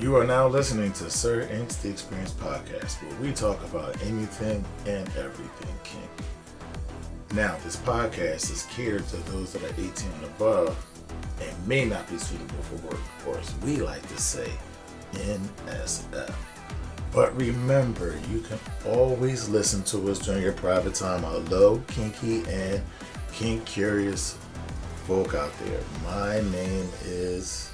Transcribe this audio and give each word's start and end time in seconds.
You 0.00 0.16
are 0.16 0.24
now 0.24 0.48
listening 0.48 0.94
to 0.94 1.10
Sir 1.10 1.42
Ink's 1.42 1.76
The 1.76 1.90
Experience 1.90 2.32
podcast, 2.32 3.02
where 3.02 3.20
we 3.20 3.32
talk 3.34 3.62
about 3.64 4.00
anything 4.04 4.64
and 4.86 5.06
everything 5.08 5.74
kink. 5.84 6.10
Now, 7.34 7.54
this 7.64 7.76
podcast 7.76 8.50
is 8.50 8.66
catered 8.74 9.06
to 9.08 9.18
those 9.30 9.52
that 9.52 9.62
are 9.62 9.74
18 9.78 10.10
and 10.10 10.24
above 10.24 10.74
and 11.42 11.68
may 11.68 11.84
not 11.84 12.08
be 12.08 12.16
suitable 12.16 12.62
for 12.62 12.76
work, 12.86 13.00
or 13.26 13.38
as 13.38 13.54
we 13.56 13.76
like 13.76 14.00
to 14.08 14.16
say, 14.16 14.50
NSF. 15.12 16.32
But 17.12 17.36
remember, 17.36 18.18
you 18.32 18.40
can 18.40 18.58
always 18.86 19.50
listen 19.50 19.82
to 19.82 20.10
us 20.10 20.18
during 20.20 20.42
your 20.42 20.54
private 20.54 20.94
time. 20.94 21.24
Hello, 21.24 21.78
kinky 21.88 22.42
and 22.48 22.80
kink 23.34 23.66
curious 23.66 24.38
folk 25.04 25.34
out 25.34 25.52
there. 25.58 25.80
My 26.06 26.40
name 26.50 26.88
is 27.04 27.70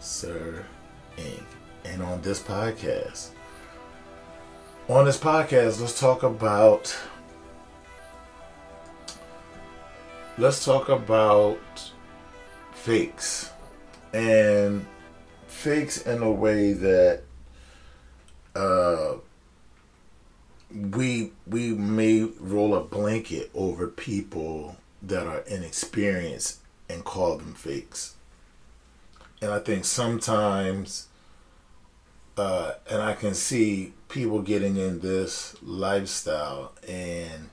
Sir 0.00 0.66
Ink. 1.18 1.46
And 1.84 2.02
on 2.02 2.20
this 2.22 2.42
podcast, 2.42 3.30
on 4.88 5.04
this 5.04 5.18
podcast, 5.18 5.80
let's 5.80 5.98
talk 5.98 6.22
about 6.22 6.96
let's 10.38 10.64
talk 10.64 10.88
about 10.88 11.58
fakes 12.72 13.50
and 14.12 14.86
fakes 15.46 16.06
in 16.06 16.22
a 16.22 16.30
way 16.30 16.72
that 16.72 17.22
uh, 18.54 19.14
we 20.70 21.32
we 21.46 21.72
may 21.72 22.22
roll 22.40 22.74
a 22.74 22.80
blanket 22.80 23.50
over 23.54 23.88
people 23.88 24.76
that 25.02 25.26
are 25.26 25.40
inexperienced 25.40 26.60
and 26.88 27.04
call 27.04 27.36
them 27.36 27.54
fakes. 27.54 28.14
And 29.40 29.52
I 29.52 29.60
think 29.60 29.84
sometimes, 29.84 31.06
uh, 32.36 32.72
and 32.90 33.02
I 33.02 33.14
can 33.14 33.34
see 33.34 33.92
people 34.08 34.42
getting 34.42 34.76
in 34.76 35.00
this 35.00 35.56
lifestyle 35.62 36.72
and 36.88 37.50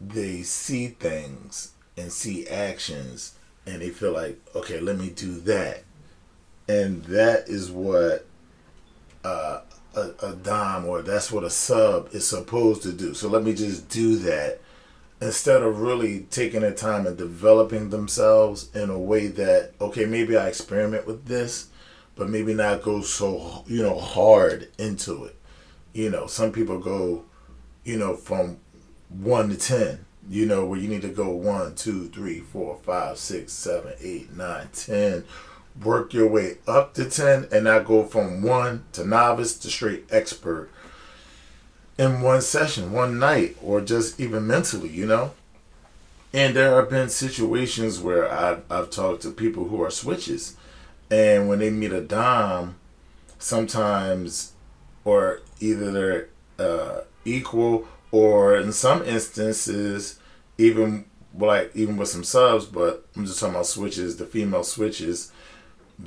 they 0.00 0.42
see 0.42 0.88
things 0.88 1.72
and 1.96 2.12
see 2.12 2.46
actions 2.46 3.34
and 3.66 3.82
they 3.82 3.90
feel 3.90 4.12
like, 4.12 4.38
okay, 4.54 4.80
let 4.80 4.96
me 4.96 5.10
do 5.10 5.40
that. 5.40 5.84
And 6.68 7.04
that 7.04 7.48
is 7.48 7.70
what 7.70 8.26
uh, 9.24 9.60
a, 9.94 10.10
a 10.22 10.32
dom 10.36 10.86
or 10.86 11.02
that's 11.02 11.32
what 11.32 11.44
a 11.44 11.50
sub 11.50 12.08
is 12.12 12.26
supposed 12.26 12.82
to 12.82 12.92
do. 12.92 13.12
So 13.14 13.28
let 13.28 13.42
me 13.42 13.54
just 13.54 13.88
do 13.88 14.16
that 14.18 14.60
instead 15.20 15.62
of 15.62 15.80
really 15.80 16.20
taking 16.30 16.60
the 16.60 16.72
time 16.72 17.06
and 17.06 17.16
developing 17.16 17.90
themselves 17.90 18.74
in 18.74 18.88
a 18.90 18.98
way 18.98 19.26
that 19.26 19.72
okay 19.80 20.04
maybe 20.04 20.36
i 20.36 20.48
experiment 20.48 21.06
with 21.06 21.26
this 21.26 21.70
but 22.20 22.28
maybe 22.28 22.52
not 22.52 22.82
go 22.82 23.00
so 23.00 23.64
you 23.66 23.82
know 23.82 23.98
hard 23.98 24.68
into 24.78 25.24
it. 25.24 25.36
You 25.94 26.10
know 26.10 26.26
some 26.26 26.52
people 26.52 26.78
go 26.78 27.24
you 27.82 27.96
know 27.96 28.14
from 28.14 28.58
one 29.08 29.48
to 29.48 29.56
ten 29.56 30.04
you 30.28 30.44
know 30.44 30.66
where 30.66 30.78
you 30.78 30.86
need 30.86 31.00
to 31.00 31.08
go 31.08 31.30
one 31.30 31.74
two 31.74 32.08
three 32.08 32.40
four 32.40 32.78
five 32.82 33.16
six 33.16 33.54
seven 33.54 33.94
eight 34.02 34.36
nine 34.36 34.68
ten. 34.74 35.24
Work 35.82 36.12
your 36.12 36.28
way 36.28 36.58
up 36.66 36.92
to 36.94 37.08
10 37.08 37.48
and 37.52 37.64
not 37.64 37.86
go 37.86 38.04
from 38.04 38.42
one 38.42 38.84
to 38.92 39.06
novice 39.06 39.56
to 39.60 39.70
straight 39.70 40.04
expert 40.10 40.68
in 42.00 42.22
one 42.22 42.40
session, 42.40 42.92
one 42.92 43.18
night, 43.18 43.54
or 43.62 43.82
just 43.82 44.18
even 44.18 44.46
mentally, 44.46 44.88
you 44.88 45.04
know? 45.04 45.32
And 46.32 46.56
there 46.56 46.74
have 46.76 46.88
been 46.88 47.10
situations 47.10 48.00
where 48.00 48.32
I've, 48.32 48.62
I've 48.70 48.88
talked 48.88 49.20
to 49.22 49.30
people 49.30 49.68
who 49.68 49.82
are 49.82 49.90
switches, 49.90 50.56
and 51.10 51.46
when 51.46 51.58
they 51.58 51.68
meet 51.68 51.92
a 51.92 52.00
Dom, 52.00 52.76
sometimes, 53.38 54.52
or 55.04 55.42
either 55.60 55.90
they're 55.92 56.28
uh, 56.58 57.00
equal, 57.26 57.86
or 58.10 58.56
in 58.56 58.72
some 58.72 59.04
instances, 59.04 60.18
even 60.56 61.04
like 61.36 61.70
even 61.74 61.98
with 61.98 62.08
some 62.08 62.24
subs, 62.24 62.64
but 62.64 63.06
I'm 63.14 63.26
just 63.26 63.40
talking 63.40 63.56
about 63.56 63.66
switches, 63.66 64.16
the 64.16 64.24
female 64.24 64.64
switches, 64.64 65.32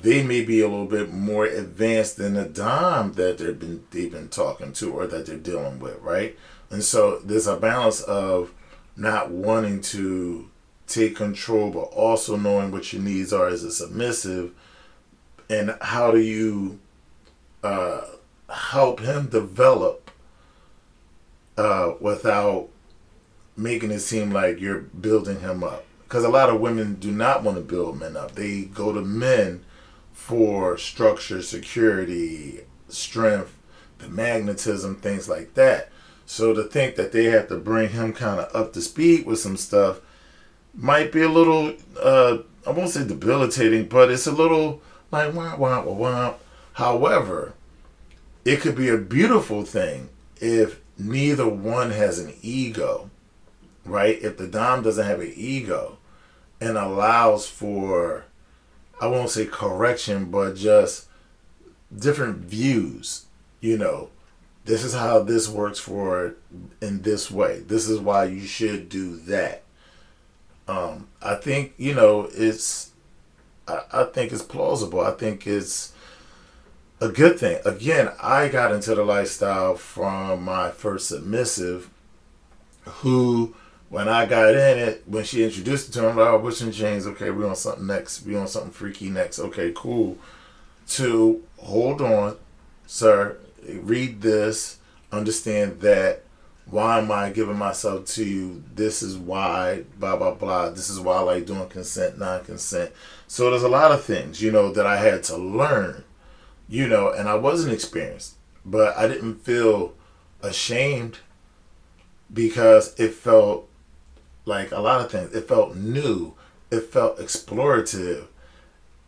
they 0.01 0.23
may 0.23 0.43
be 0.43 0.61
a 0.61 0.67
little 0.67 0.85
bit 0.85 1.13
more 1.13 1.45
advanced 1.45 2.17
than 2.17 2.33
the 2.33 2.45
dom 2.45 3.13
that 3.13 3.37
they've 3.37 3.59
been 3.59 3.83
they've 3.91 4.11
been 4.11 4.29
talking 4.29 4.73
to 4.73 4.91
or 4.91 5.07
that 5.07 5.25
they're 5.25 5.37
dealing 5.37 5.79
with, 5.79 5.99
right? 5.99 6.37
And 6.69 6.83
so 6.83 7.19
there's 7.19 7.47
a 7.47 7.57
balance 7.57 8.01
of 8.01 8.53
not 8.95 9.29
wanting 9.29 9.81
to 9.81 10.49
take 10.87 11.15
control, 11.15 11.69
but 11.69 11.79
also 11.79 12.35
knowing 12.35 12.71
what 12.71 12.91
your 12.91 13.01
needs 13.01 13.31
are 13.31 13.47
as 13.47 13.63
a 13.63 13.71
submissive, 13.71 14.51
and 15.49 15.75
how 15.81 16.11
do 16.11 16.19
you 16.19 16.79
uh, 17.63 18.01
help 18.49 18.99
him 18.99 19.27
develop 19.27 20.11
uh, 21.57 21.93
without 21.99 22.69
making 23.55 23.91
it 23.91 23.99
seem 23.99 24.31
like 24.31 24.59
you're 24.59 24.79
building 24.79 25.39
him 25.41 25.63
up. 25.63 25.85
Because 26.03 26.23
a 26.23 26.29
lot 26.29 26.49
of 26.49 26.59
women 26.59 26.95
do 26.95 27.11
not 27.11 27.43
want 27.43 27.57
to 27.57 27.63
build 27.63 27.99
men 27.99 28.17
up. 28.17 28.33
They 28.33 28.63
go 28.63 28.91
to 28.91 29.01
men 29.01 29.63
for 30.13 30.77
structure, 30.77 31.41
security, 31.41 32.61
strength, 32.87 33.57
the 33.97 34.07
magnetism, 34.07 34.95
things 34.95 35.27
like 35.27 35.53
that. 35.55 35.89
So 36.25 36.53
to 36.53 36.63
think 36.63 36.95
that 36.95 37.11
they 37.11 37.25
have 37.25 37.49
to 37.49 37.57
bring 37.57 37.89
him 37.89 38.13
kind 38.13 38.39
of 38.39 38.55
up 38.55 38.73
to 38.73 38.81
speed 38.81 39.25
with 39.25 39.39
some 39.39 39.57
stuff 39.57 39.99
might 40.73 41.11
be 41.11 41.21
a 41.21 41.29
little, 41.29 41.73
uh, 42.01 42.37
I 42.65 42.71
won't 42.71 42.89
say 42.89 43.05
debilitating, 43.05 43.87
but 43.87 44.09
it's 44.09 44.27
a 44.27 44.31
little 44.31 44.81
like 45.11 45.33
wah 45.33 45.55
wah 45.55 45.83
wah 45.83 45.93
wah. 45.93 46.33
However, 46.73 47.53
it 48.45 48.61
could 48.61 48.75
be 48.75 48.89
a 48.89 48.97
beautiful 48.97 49.63
thing 49.63 50.09
if 50.41 50.81
neither 50.97 51.47
one 51.47 51.91
has 51.91 52.19
an 52.19 52.33
ego, 52.41 53.09
right? 53.85 54.21
If 54.21 54.37
the 54.37 54.47
Dom 54.47 54.83
doesn't 54.83 55.05
have 55.05 55.19
an 55.19 55.33
ego 55.35 55.97
and 56.59 56.77
allows 56.77 57.47
for 57.47 58.25
I 59.01 59.07
won't 59.07 59.29
say 59.29 59.45
correction, 59.45 60.25
but 60.25 60.55
just 60.55 61.07
different 61.95 62.37
views. 62.37 63.25
You 63.59 63.77
know, 63.77 64.09
this 64.65 64.83
is 64.83 64.93
how 64.93 65.23
this 65.23 65.49
works 65.49 65.79
for 65.79 66.35
in 66.81 67.01
this 67.01 67.29
way. 67.29 67.59
This 67.59 67.89
is 67.89 67.99
why 67.99 68.25
you 68.25 68.41
should 68.41 68.89
do 68.89 69.17
that. 69.17 69.63
Um, 70.67 71.07
I 71.21 71.35
think 71.35 71.73
you 71.77 71.93
know 71.93 72.29
it's. 72.33 72.91
I, 73.67 73.81
I 73.91 74.03
think 74.05 74.31
it's 74.31 74.41
plausible. 74.41 75.01
I 75.01 75.11
think 75.11 75.47
it's 75.47 75.93
a 77.01 77.09
good 77.09 77.39
thing. 77.39 77.59
Again, 77.65 78.11
I 78.21 78.47
got 78.47 78.71
into 78.71 78.95
the 78.95 79.03
lifestyle 79.03 79.75
from 79.75 80.43
my 80.43 80.71
first 80.71 81.09
submissive, 81.09 81.89
who 82.85 83.55
when 83.93 84.09
I 84.09 84.25
got 84.25 84.55
in 84.55 84.79
it, 84.79 85.03
when 85.05 85.23
she 85.23 85.43
introduced 85.43 85.89
it 85.89 85.91
to 85.91 86.09
him, 86.09 86.17
like, 86.17 86.27
oh, 86.27 86.39
what's 86.39 86.61
in 86.61 86.71
chains? 86.71 87.05
Okay, 87.05 87.29
we 87.29 87.45
on 87.45 87.55
something 87.55 87.85
next. 87.85 88.25
We 88.25 88.35
on 88.35 88.47
something 88.47 88.71
freaky 88.71 89.11
next. 89.11 89.37
Okay, 89.37 89.71
cool. 89.75 90.17
To 90.87 91.43
hold 91.59 92.01
on, 92.01 92.37
sir, 92.87 93.37
read 93.69 94.23
this, 94.23 94.79
understand 95.11 95.79
that. 95.81 96.23
Why 96.65 96.97
am 96.97 97.11
I 97.11 97.29
giving 97.29 97.57
myself 97.57 98.05
to 98.15 98.25
you? 98.25 98.63
This 98.73 99.03
is 99.03 99.15
why, 99.15 99.83
blah, 99.99 100.15
blah, 100.15 100.33
blah. 100.33 100.71
This 100.71 100.89
is 100.89 100.99
why 100.99 101.17
I 101.17 101.19
like 101.19 101.45
doing 101.45 101.69
consent, 101.69 102.17
non 102.17 102.43
consent. 102.43 102.91
So 103.27 103.51
there's 103.51 103.61
a 103.61 103.69
lot 103.69 103.91
of 103.91 104.03
things, 104.03 104.41
you 104.41 104.51
know, 104.51 104.71
that 104.71 104.87
I 104.87 104.97
had 104.97 105.21
to 105.25 105.37
learn, 105.37 106.03
you 106.67 106.87
know, 106.87 107.11
and 107.11 107.29
I 107.29 107.35
wasn't 107.35 107.75
experienced, 107.75 108.37
but 108.65 108.97
I 108.97 109.07
didn't 109.07 109.35
feel 109.35 109.93
ashamed 110.41 111.19
because 112.33 112.99
it 112.99 113.13
felt 113.13 113.69
like 114.45 114.71
a 114.71 114.79
lot 114.79 115.01
of 115.01 115.11
things. 115.11 115.33
It 115.33 115.47
felt 115.47 115.75
new. 115.75 116.33
It 116.71 116.81
felt 116.81 117.19
explorative, 117.19 118.27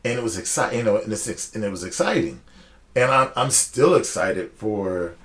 and 0.04 0.20
it 0.20 0.24
was 0.24 0.38
exciting. 0.38 0.80
You 0.80 0.86
know, 0.86 0.98
and 0.98 1.12
it's 1.12 1.56
and 1.56 1.64
it 1.64 1.72
was 1.72 1.84
exciting, 1.84 2.42
and 2.96 3.12
I'm 3.12 3.32
I'm 3.36 3.50
still 3.50 3.96
excited 3.96 4.52
for 4.52 5.16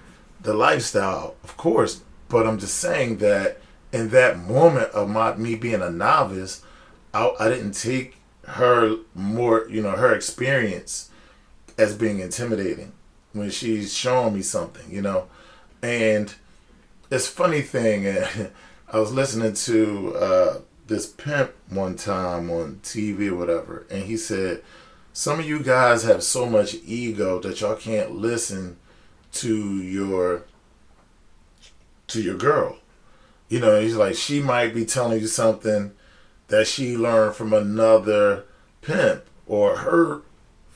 the 0.40 0.54
lifestyle, 0.54 1.36
of 1.44 1.56
course. 1.56 2.02
But 2.28 2.46
I'm 2.46 2.58
just 2.58 2.78
saying 2.78 3.18
that 3.18 3.58
in 3.92 4.10
that 4.10 4.38
moment 4.38 4.90
of 4.92 5.08
my 5.08 5.34
me 5.34 5.54
being 5.54 5.82
a 5.82 5.90
novice, 5.90 6.62
I, 7.12 7.32
I 7.38 7.48
didn't 7.48 7.72
take 7.72 8.16
her 8.46 8.96
more, 9.14 9.66
you 9.68 9.82
know, 9.82 9.92
her 9.92 10.14
experience 10.14 11.10
as 11.76 11.96
being 11.96 12.20
intimidating 12.20 12.92
when 13.32 13.50
she's 13.50 13.94
showing 13.94 14.34
me 14.34 14.42
something, 14.42 14.90
you 14.90 15.02
know, 15.02 15.26
and 15.82 16.34
it's 17.10 17.26
funny 17.28 17.62
thing. 17.62 18.06
I 18.92 18.98
was 18.98 19.12
listening 19.12 19.52
to 19.52 20.16
uh, 20.16 20.60
this 20.88 21.06
pimp 21.06 21.52
one 21.68 21.94
time 21.94 22.50
on 22.50 22.80
TV 22.82 23.28
or 23.28 23.36
whatever, 23.36 23.86
and 23.88 24.04
he 24.04 24.16
said, 24.16 24.64
"Some 25.12 25.38
of 25.38 25.46
you 25.46 25.62
guys 25.62 26.02
have 26.02 26.24
so 26.24 26.46
much 26.46 26.74
ego 26.84 27.38
that 27.40 27.60
y'all 27.60 27.76
can't 27.76 28.16
listen 28.16 28.78
to 29.34 29.76
your 29.80 30.42
to 32.08 32.20
your 32.20 32.36
girl." 32.36 32.78
You 33.48 33.60
know, 33.60 33.80
he's 33.80 33.94
like, 33.94 34.16
she 34.16 34.40
might 34.40 34.74
be 34.74 34.84
telling 34.84 35.20
you 35.20 35.26
something 35.28 35.92
that 36.48 36.66
she 36.66 36.96
learned 36.96 37.36
from 37.36 37.52
another 37.52 38.44
pimp, 38.80 39.24
or 39.46 39.78
her 39.78 40.22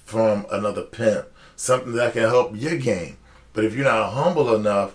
from 0.04 0.46
another 0.52 0.82
pimp, 0.82 1.26
something 1.56 1.94
that 1.94 2.12
can 2.12 2.22
help 2.22 2.52
your 2.54 2.76
game. 2.76 3.16
But 3.52 3.64
if 3.64 3.74
you're 3.74 3.84
not 3.84 4.12
humble 4.12 4.54
enough 4.54 4.94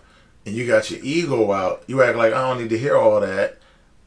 and 0.50 0.58
you 0.58 0.66
got 0.66 0.90
your 0.90 1.00
ego 1.04 1.52
out, 1.52 1.84
you 1.86 2.02
act 2.02 2.18
like 2.18 2.34
I 2.34 2.50
don't 2.50 2.60
need 2.60 2.72
to 2.72 2.78
hear 2.78 2.98
all 2.98 3.20
that, 3.20 3.60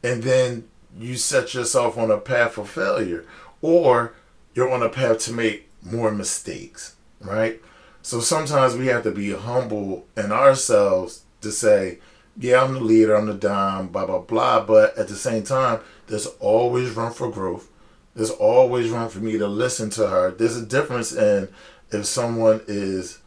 and 0.03 0.25
then 0.25 0.69
you 0.99 1.17
set 1.17 1.55
yourself 1.55 1.97
on 1.97 2.11
a 2.11 2.19
path 2.19 2.55
for 2.55 2.65
failure, 2.65 3.25
or 3.61 4.15
you're 4.53 4.71
on 4.71 4.83
a 4.83 4.89
path 4.89 5.21
to 5.21 5.33
make 5.33 5.71
more 5.83 6.11
mistakes, 6.11 6.97
right? 7.21 7.63
So 8.03 8.19
sometimes 8.19 8.75
we 8.75 8.89
have 8.89 9.05
to 9.05 9.13
be 9.13 9.31
humble 9.31 10.07
in 10.17 10.33
ourselves 10.33 11.23
to 11.43 11.53
say, 11.53 12.01
yeah, 12.37 12.65
I'm 12.65 12.75
the 12.75 12.81
leader, 12.81 13.15
I'm 13.15 13.27
the 13.27 13.35
dom, 13.35 13.89
blah, 13.89 14.07
blah, 14.07 14.19
blah. 14.19 14.65
But 14.65 14.99
at 14.99 15.07
the 15.07 15.15
same 15.15 15.45
time, 15.45 15.81
there's 16.09 16.27
always 16.41 16.91
room 16.91 17.13
for 17.13 17.31
growth. 17.31 17.69
There's 18.17 18.31
always 18.31 18.91
room 18.91 19.09
for 19.09 19.21
me 19.21 19.39
to 19.39 19.47
listen 19.47 19.91
to 19.91 20.09
her. 20.09 20.33
There's 20.33 20.57
a 20.57 20.67
difference 20.67 21.13
in 21.13 21.49
if 21.93 22.05
someone 22.07 22.63
is 22.67 23.19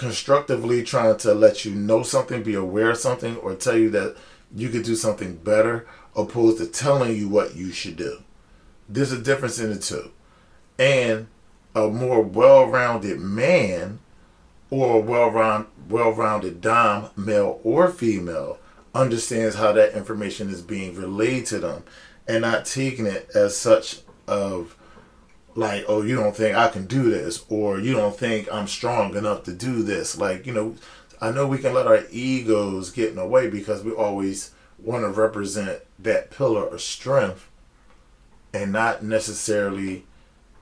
constructively 0.00 0.82
trying 0.82 1.14
to 1.14 1.34
let 1.34 1.66
you 1.66 1.74
know 1.74 2.02
something, 2.02 2.42
be 2.42 2.54
aware 2.54 2.92
of 2.92 2.96
something, 2.96 3.36
or 3.36 3.54
tell 3.54 3.76
you 3.76 3.90
that 3.90 4.16
you 4.56 4.70
could 4.70 4.82
do 4.82 4.94
something 4.94 5.36
better, 5.36 5.86
opposed 6.16 6.56
to 6.56 6.66
telling 6.66 7.14
you 7.14 7.28
what 7.28 7.54
you 7.54 7.70
should 7.70 7.96
do. 7.96 8.22
There's 8.88 9.12
a 9.12 9.20
difference 9.20 9.58
in 9.58 9.68
the 9.68 9.78
two. 9.78 10.10
And 10.78 11.26
a 11.74 11.88
more 11.88 12.22
well-rounded 12.22 13.20
man 13.20 13.98
or 14.70 14.96
a 14.96 15.00
well-round, 15.00 15.66
well-rounded 15.90 16.62
dom, 16.62 17.10
male 17.14 17.60
or 17.62 17.90
female, 17.90 18.58
understands 18.94 19.56
how 19.56 19.72
that 19.72 19.92
information 19.92 20.48
is 20.48 20.62
being 20.62 20.94
relayed 20.94 21.44
to 21.44 21.58
them 21.58 21.84
and 22.26 22.40
not 22.40 22.64
taking 22.64 23.04
it 23.04 23.28
as 23.34 23.54
such 23.54 24.00
of 24.26 24.78
like, 25.60 25.84
oh, 25.88 26.02
you 26.02 26.16
don't 26.16 26.34
think 26.34 26.56
I 26.56 26.68
can 26.68 26.86
do 26.86 27.10
this, 27.10 27.44
or 27.48 27.78
you 27.78 27.92
don't 27.92 28.16
think 28.16 28.52
I'm 28.52 28.66
strong 28.66 29.14
enough 29.14 29.44
to 29.44 29.52
do 29.52 29.82
this. 29.82 30.16
Like, 30.16 30.46
you 30.46 30.52
know, 30.52 30.74
I 31.20 31.30
know 31.30 31.46
we 31.46 31.58
can 31.58 31.74
let 31.74 31.86
our 31.86 32.04
egos 32.10 32.90
get 32.90 33.10
in 33.10 33.16
the 33.16 33.26
way 33.26 33.48
because 33.48 33.84
we 33.84 33.92
always 33.92 34.52
want 34.78 35.04
to 35.04 35.10
represent 35.10 35.82
that 35.98 36.30
pillar 36.30 36.66
of 36.66 36.80
strength 36.80 37.46
and 38.54 38.72
not 38.72 39.04
necessarily 39.04 40.06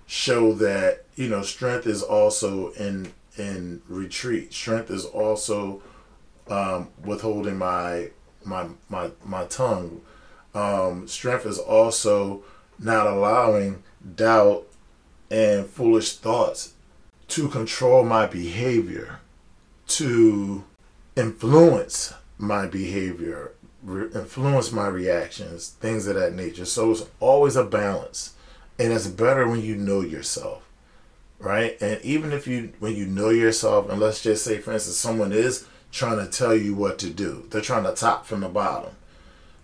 show 0.06 0.52
that, 0.54 1.04
you 1.14 1.28
know, 1.28 1.42
strength 1.42 1.86
is 1.86 2.02
also 2.02 2.72
in 2.72 3.12
in 3.36 3.80
retreat. 3.88 4.52
Strength 4.52 4.90
is 4.90 5.04
also 5.04 5.80
um, 6.48 6.88
withholding 7.04 7.56
my 7.56 8.10
my 8.44 8.66
my 8.88 9.10
my 9.24 9.44
tongue 9.44 10.00
um, 10.54 11.06
strength 11.06 11.46
is 11.46 11.58
also 11.58 12.42
not 12.78 13.06
allowing 13.06 13.82
doubt 14.16 14.66
and 15.30 15.66
foolish 15.66 16.16
thoughts 16.16 16.74
to 17.28 17.48
control 17.48 18.04
my 18.04 18.26
behavior, 18.26 19.20
to 19.86 20.64
influence 21.16 22.14
my 22.38 22.66
behavior, 22.66 23.52
re- 23.82 24.08
influence 24.14 24.72
my 24.72 24.86
reactions, 24.86 25.70
things 25.80 26.06
of 26.06 26.14
that 26.14 26.34
nature. 26.34 26.64
So 26.64 26.90
it's 26.90 27.06
always 27.20 27.56
a 27.56 27.64
balance. 27.64 28.34
And 28.78 28.92
it's 28.92 29.08
better 29.08 29.48
when 29.48 29.60
you 29.60 29.74
know 29.74 30.00
yourself, 30.00 30.62
right? 31.40 31.76
And 31.80 32.00
even 32.02 32.32
if 32.32 32.46
you, 32.46 32.72
when 32.78 32.94
you 32.94 33.06
know 33.06 33.30
yourself, 33.30 33.90
and 33.90 33.98
let's 33.98 34.22
just 34.22 34.44
say, 34.44 34.58
for 34.58 34.72
instance, 34.72 34.96
someone 34.96 35.32
is 35.32 35.66
trying 35.90 36.24
to 36.24 36.30
tell 36.30 36.54
you 36.54 36.74
what 36.74 36.98
to 37.00 37.10
do, 37.10 37.46
they're 37.50 37.60
trying 37.60 37.84
to 37.84 37.94
top 37.94 38.24
from 38.24 38.40
the 38.40 38.48
bottom 38.48 38.92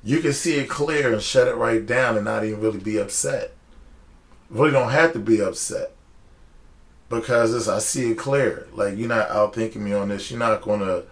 you 0.04 0.20
can 0.20 0.34
see 0.34 0.56
it 0.58 0.68
clear 0.68 1.12
and 1.12 1.22
shut 1.22 1.48
it 1.48 1.56
right 1.56 1.84
down 1.84 2.16
and 2.16 2.26
not 2.26 2.44
even 2.44 2.60
really 2.60 2.78
be 2.78 2.98
upset. 2.98 3.52
Really 4.54 4.70
don't 4.70 4.92
have 4.92 5.12
to 5.14 5.18
be 5.18 5.42
upset 5.42 5.90
because 7.08 7.52
it's, 7.52 7.66
I 7.66 7.80
see 7.80 8.12
it 8.12 8.18
clear. 8.18 8.68
Like 8.72 8.96
you're 8.96 9.08
not 9.08 9.28
out 9.30 9.52
thinking 9.52 9.82
me 9.82 9.92
on 9.92 10.10
this. 10.10 10.30
You're 10.30 10.38
not 10.38 10.62
gonna 10.62 11.02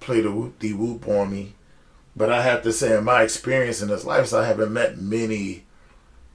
play 0.00 0.22
the 0.22 0.32
whoop 0.32 0.58
de 0.58 0.72
whoop 0.72 1.06
on 1.06 1.30
me. 1.30 1.54
But 2.16 2.32
I 2.32 2.40
have 2.40 2.62
to 2.62 2.72
say, 2.72 2.96
in 2.96 3.04
my 3.04 3.22
experience 3.22 3.82
in 3.82 3.88
this 3.88 4.06
life, 4.06 4.28
so 4.28 4.40
I 4.40 4.46
haven't 4.46 4.72
met 4.72 4.96
many 4.96 5.64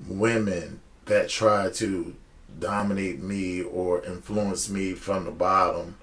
women 0.08 0.80
that 1.06 1.30
try 1.30 1.72
to 1.72 2.16
dominate 2.60 3.20
me 3.24 3.64
or 3.64 4.06
influence 4.06 4.70
me 4.70 4.94
from 4.94 5.26
the 5.26 5.32
bottom. 5.32 5.96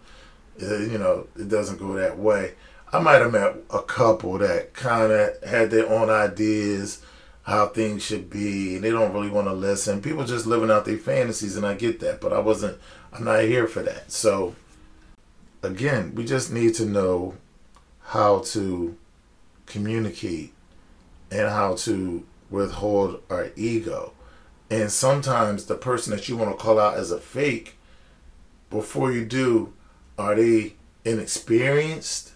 Uh, 0.60 0.78
you 0.78 0.98
know, 0.98 1.28
it 1.36 1.48
doesn't 1.48 1.78
go 1.78 1.92
that 1.92 2.18
way. 2.18 2.54
I 2.92 2.98
might 2.98 3.20
have 3.20 3.30
met 3.30 3.54
a 3.70 3.82
couple 3.82 4.38
that 4.38 4.74
kind 4.74 5.12
of 5.12 5.40
had 5.44 5.70
their 5.70 5.88
own 5.88 6.10
ideas 6.10 7.00
how 7.48 7.66
things 7.66 8.02
should 8.02 8.28
be, 8.30 8.76
and 8.76 8.84
they 8.84 8.90
don't 8.90 9.12
really 9.12 9.30
want 9.30 9.46
to 9.46 9.52
listen. 9.52 10.02
People 10.02 10.24
just 10.24 10.46
living 10.46 10.70
out 10.70 10.84
their 10.84 10.98
fantasies, 10.98 11.56
and 11.56 11.66
I 11.66 11.74
get 11.74 12.00
that, 12.00 12.20
but 12.20 12.32
I 12.32 12.38
wasn't. 12.38 12.78
I'm 13.12 13.24
not 13.24 13.42
here 13.42 13.66
for 13.66 13.82
that. 13.82 14.12
So, 14.12 14.54
again, 15.62 16.14
we 16.14 16.24
just 16.24 16.52
need 16.52 16.74
to 16.74 16.84
know 16.84 17.34
how 18.00 18.40
to 18.40 18.96
communicate 19.66 20.52
and 21.30 21.48
how 21.48 21.74
to 21.76 22.26
withhold 22.50 23.22
our 23.30 23.50
ego. 23.56 24.12
And 24.70 24.90
sometimes 24.90 25.64
the 25.64 25.74
person 25.74 26.14
that 26.14 26.28
you 26.28 26.36
want 26.36 26.50
to 26.50 26.62
call 26.62 26.78
out 26.78 26.96
as 26.96 27.10
a 27.10 27.18
fake, 27.18 27.78
before 28.68 29.10
you 29.12 29.24
do, 29.24 29.72
are 30.18 30.34
they 30.34 30.74
inexperienced? 31.04 32.32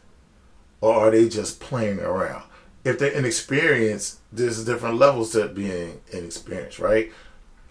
or 0.83 0.95
are 0.95 1.11
they 1.11 1.29
just 1.29 1.61
playing 1.61 2.01
around? 2.01 2.43
If 2.85 2.99
they're 2.99 3.13
inexperienced, 3.13 4.19
there's 4.33 4.65
different 4.65 4.97
levels 4.97 5.33
to 5.33 5.49
being 5.49 6.01
inexperienced, 6.11 6.79
right? 6.79 7.13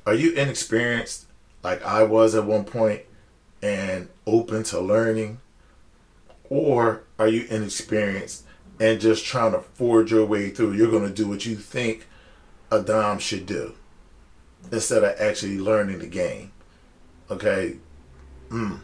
Are 0.06 0.14
you 0.14 0.34
inexperienced 0.34 1.26
like 1.64 1.84
I 1.86 2.04
was 2.04 2.34
at 2.34 2.46
one 2.46 2.64
point 2.64 3.02
and 3.62 4.10
open 4.26 4.64
to 4.64 4.80
learning? 4.80 5.40
Or 6.50 7.04
are 7.20 7.28
you 7.28 7.46
inexperienced 7.50 8.46
and 8.80 9.00
just 9.00 9.26
trying 9.26 9.52
to 9.52 9.60
forge 9.60 10.12
your 10.12 10.26
way 10.26 10.50
through? 10.50 10.74
You're 10.74 10.92
going 10.92 11.08
to 11.08 11.14
do 11.14 11.28
what 11.28 11.46
you 11.46 11.56
think 11.56 12.08
a 12.72 12.82
Dom 12.82 13.20
should 13.20 13.46
do 13.46 13.76
instead 14.72 15.04
of 15.04 15.20
actually 15.20 15.60
learning 15.60 16.00
the 16.00 16.08
game. 16.08 16.52
Okay? 17.30 17.78
Mm. 18.50 18.80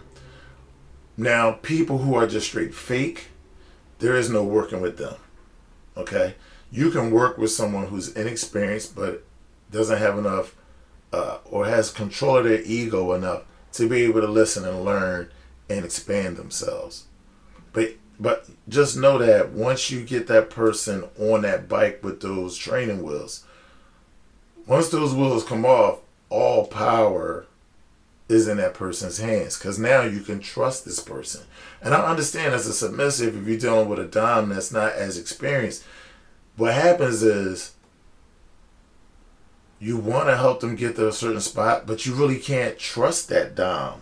Now, 1.17 1.53
people 1.53 1.99
who 1.99 2.15
are 2.15 2.27
just 2.27 2.47
straight 2.47 2.75
fake, 2.75 3.29
there 3.99 4.15
is 4.15 4.29
no 4.29 4.43
working 4.43 4.81
with 4.81 4.97
them. 4.97 5.15
Okay? 5.97 6.35
You 6.71 6.91
can 6.91 7.11
work 7.11 7.37
with 7.37 7.51
someone 7.51 7.87
who's 7.87 8.15
inexperienced 8.15 8.95
but 8.95 9.23
doesn't 9.71 9.97
have 9.97 10.17
enough 10.17 10.55
uh, 11.11 11.39
or 11.45 11.65
has 11.65 11.91
control 11.91 12.37
of 12.37 12.45
their 12.45 12.61
ego 12.61 13.13
enough 13.13 13.43
to 13.73 13.87
be 13.87 14.03
able 14.03 14.21
to 14.21 14.27
listen 14.27 14.65
and 14.65 14.85
learn 14.85 15.29
and 15.69 15.83
expand 15.83 16.37
themselves. 16.37 17.05
But 17.73 17.95
but 18.19 18.49
just 18.67 18.97
know 18.97 19.17
that 19.19 19.51
once 19.51 19.91
you 19.91 20.03
get 20.03 20.27
that 20.27 20.49
person 20.49 21.05
on 21.19 21.43
that 21.43 21.69
bike 21.69 22.03
with 22.03 22.21
those 22.21 22.57
training 22.57 23.03
wheels, 23.03 23.43
once 24.65 24.89
those 24.89 25.13
wheels 25.13 25.43
come 25.43 25.65
off, 25.65 25.99
all 26.29 26.65
power 26.67 27.46
is 28.29 28.47
in 28.47 28.57
that 28.57 28.73
person's 28.73 29.19
hands 29.19 29.57
because 29.57 29.79
now 29.79 30.01
you 30.01 30.19
can 30.19 30.39
trust 30.39 30.83
this 30.83 30.99
person. 30.99 31.41
And 31.81 31.93
I 31.93 32.09
understand 32.09 32.53
as 32.53 32.67
a 32.67 32.73
submissive, 32.73 33.37
if 33.37 33.47
you're 33.47 33.57
dealing 33.57 33.89
with 33.89 33.99
a 33.99 34.05
dom 34.05 34.49
that's 34.49 34.71
not 34.71 34.93
as 34.93 35.17
experienced, 35.17 35.83
what 36.57 36.73
happens 36.73 37.23
is 37.23 37.73
you 39.79 39.97
want 39.97 40.27
to 40.27 40.37
help 40.37 40.59
them 40.59 40.75
get 40.75 40.95
to 40.95 41.07
a 41.07 41.13
certain 41.13 41.39
spot, 41.39 41.85
but 41.85 42.05
you 42.05 42.13
really 42.13 42.39
can't 42.39 42.77
trust 42.77 43.29
that 43.29 43.55
dom 43.55 44.01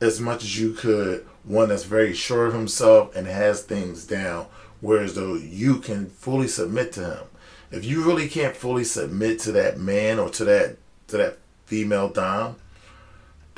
as 0.00 0.20
much 0.20 0.44
as 0.44 0.60
you 0.60 0.72
could 0.72 1.26
one 1.44 1.70
that's 1.70 1.84
very 1.84 2.12
sure 2.12 2.46
of 2.46 2.54
himself 2.54 3.16
and 3.16 3.26
has 3.26 3.62
things 3.62 4.06
down, 4.06 4.46
whereas 4.80 5.14
though 5.14 5.34
you 5.34 5.78
can 5.78 6.10
fully 6.10 6.46
submit 6.46 6.92
to 6.92 7.04
him. 7.04 7.24
If 7.70 7.84
you 7.84 8.04
really 8.04 8.28
can't 8.28 8.56
fully 8.56 8.84
submit 8.84 9.40
to 9.40 9.52
that 9.52 9.78
man 9.78 10.18
or 10.18 10.28
to 10.30 10.44
that 10.44 10.76
to 11.08 11.16
that 11.16 11.38
female 11.64 12.08
dom, 12.10 12.56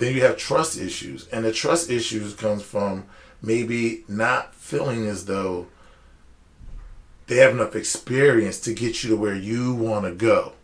then 0.01 0.15
you 0.15 0.23
have 0.23 0.37
trust 0.37 0.79
issues. 0.79 1.29
And 1.29 1.45
the 1.45 1.53
trust 1.53 1.91
issues 1.91 2.35
comes 2.35 2.63
from 2.63 3.05
maybe 3.43 4.05
not 4.09 4.55
feeling 4.55 5.07
as 5.07 5.27
though 5.27 5.67
they 7.27 7.37
have 7.37 7.53
enough 7.53 7.77
experience 7.77 8.59
to 8.61 8.75
get 8.75 9.05
you 9.05 9.11
to 9.11 9.17
where 9.17 9.37
you 9.37 9.75
want 9.75 10.07
to 10.07 10.13
go. 10.13 10.55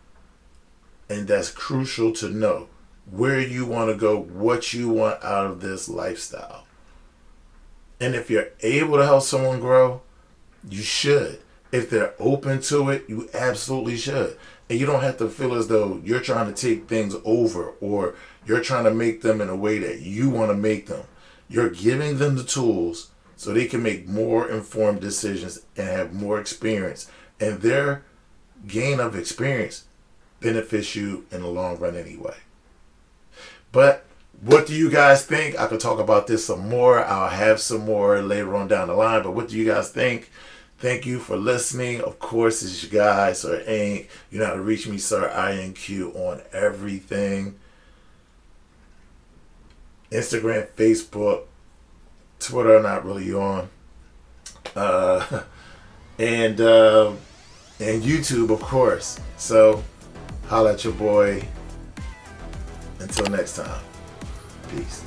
And 1.08 1.28
that's 1.28 1.50
crucial 1.50 2.12
to 2.14 2.28
know 2.28 2.68
where 3.08 3.38
you 3.38 3.66
want 3.66 3.90
to 3.90 3.96
go, 3.96 4.18
what 4.18 4.72
you 4.72 4.88
want 4.88 5.22
out 5.22 5.46
of 5.46 5.60
this 5.60 5.88
lifestyle. 5.88 6.64
And 8.00 8.14
if 8.14 8.30
you're 8.30 8.48
able 8.60 8.96
to 8.96 9.04
help 9.04 9.22
someone 9.22 9.60
grow, 9.60 10.00
you 10.68 10.82
should. 10.82 11.40
If 11.70 11.90
they're 11.90 12.14
open 12.18 12.62
to 12.62 12.88
it, 12.90 13.04
you 13.08 13.28
absolutely 13.34 13.96
should. 13.96 14.36
And 14.68 14.80
you 14.80 14.86
don't 14.86 15.02
have 15.02 15.18
to 15.18 15.28
feel 15.28 15.54
as 15.54 15.68
though 15.68 16.00
you're 16.04 16.20
trying 16.20 16.52
to 16.52 16.60
take 16.60 16.88
things 16.88 17.14
over 17.24 17.74
or 17.80 18.14
you're 18.44 18.62
trying 18.62 18.84
to 18.84 18.90
make 18.90 19.22
them 19.22 19.40
in 19.40 19.48
a 19.48 19.56
way 19.56 19.78
that 19.78 20.00
you 20.00 20.28
want 20.28 20.50
to 20.50 20.56
make 20.56 20.86
them. 20.86 21.04
You're 21.48 21.70
giving 21.70 22.18
them 22.18 22.36
the 22.36 22.44
tools 22.44 23.10
so 23.36 23.52
they 23.52 23.66
can 23.66 23.82
make 23.82 24.08
more 24.08 24.48
informed 24.48 25.00
decisions 25.00 25.60
and 25.76 25.86
have 25.86 26.12
more 26.12 26.40
experience. 26.40 27.10
And 27.38 27.60
their 27.60 28.02
gain 28.66 28.98
of 28.98 29.14
experience 29.14 29.84
benefits 30.40 30.96
you 30.96 31.26
in 31.30 31.42
the 31.42 31.48
long 31.48 31.78
run 31.78 31.96
anyway. 31.96 32.36
But 33.72 34.04
what 34.40 34.66
do 34.66 34.74
you 34.74 34.90
guys 34.90 35.24
think? 35.24 35.58
I 35.58 35.66
could 35.66 35.80
talk 35.80 35.98
about 35.98 36.26
this 36.26 36.46
some 36.46 36.68
more. 36.68 37.04
I'll 37.04 37.30
have 37.30 37.60
some 37.60 37.84
more 37.84 38.20
later 38.20 38.54
on 38.56 38.68
down 38.68 38.88
the 38.88 38.94
line. 38.94 39.22
But 39.22 39.34
what 39.34 39.48
do 39.48 39.56
you 39.56 39.64
guys 39.64 39.90
think? 39.90 40.30
Thank 40.78 41.06
you 41.06 41.18
for 41.18 41.36
listening. 41.36 42.02
Of 42.02 42.18
course, 42.18 42.62
it's 42.62 42.82
your 42.82 43.02
guy, 43.02 43.32
Sir 43.32 43.62
Ink. 43.66 44.10
You 44.30 44.40
know 44.40 44.46
how 44.46 44.54
to 44.54 44.60
reach 44.60 44.86
me, 44.86 44.98
Sir 44.98 45.30
INQ, 45.34 46.14
on 46.14 46.42
everything 46.52 47.58
Instagram, 50.10 50.68
Facebook, 50.68 51.44
Twitter, 52.38 52.80
not 52.82 53.04
really 53.04 53.32
on. 53.32 53.68
Uh, 54.74 55.42
and 56.18 56.60
uh, 56.60 57.12
and 57.80 58.02
YouTube, 58.02 58.50
of 58.50 58.60
course. 58.60 59.20
So, 59.36 59.82
holla 60.46 60.74
at 60.74 60.84
your 60.84 60.94
boy. 60.94 61.46
Until 62.98 63.26
next 63.26 63.56
time. 63.56 63.82
Peace. 64.70 65.04